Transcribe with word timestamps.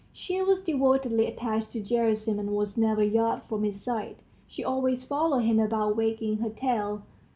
She 0.13 0.41
was 0.41 0.63
devotedly 0.63 1.27
attached 1.27 1.69
to 1.73 1.79
Gerasim, 1.79 2.39
and 2.39 2.55
was 2.55 2.75
never 2.75 3.01
a 3.01 3.05
yard 3.05 3.43
from 3.47 3.61
his 3.63 3.83
side; 3.83 4.15
she 4.47 4.63
always 4.63 5.03
followed 5.03 5.41
him 5.43 5.59
about 5.59 5.95
wagging 5.95 6.37
her 6.37 6.49
tail. 6.49 7.03